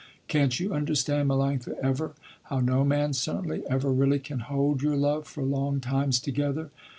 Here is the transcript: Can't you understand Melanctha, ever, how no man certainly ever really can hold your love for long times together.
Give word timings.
Can't 0.27 0.59
you 0.59 0.73
understand 0.73 1.29
Melanctha, 1.29 1.77
ever, 1.77 2.15
how 2.45 2.59
no 2.59 2.83
man 2.83 3.13
certainly 3.13 3.61
ever 3.69 3.93
really 3.93 4.17
can 4.17 4.39
hold 4.39 4.81
your 4.81 4.97
love 4.97 5.27
for 5.27 5.43
long 5.43 5.79
times 5.79 6.19
together. 6.19 6.71